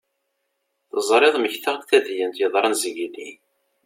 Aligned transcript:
Teẓriḍ 0.91 1.35
mmektaɣ-d 1.37 1.83
tadyant 1.89 2.39
yeḍran 2.41 2.77
zgelli. 2.81 3.29